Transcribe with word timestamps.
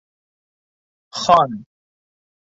Хан. 1.19 1.51